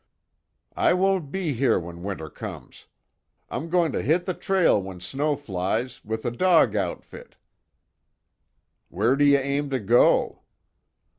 "I 0.75 0.93
won't 0.93 1.31
be 1.31 1.53
here 1.53 1.79
when 1.79 2.01
winter 2.01 2.27
comes. 2.27 2.87
I'm 3.51 3.69
going 3.69 3.91
to 3.91 4.01
hit 4.01 4.25
the 4.25 4.33
trail 4.33 4.81
when 4.81 4.99
snow 4.99 5.35
flies, 5.35 6.03
with 6.03 6.25
a 6.25 6.31
dog 6.31 6.75
outfit." 6.75 7.35
"Where 8.89 9.15
do 9.15 9.23
you 9.25 9.37
aim 9.37 9.69
to 9.69 9.79
go?" 9.79 10.41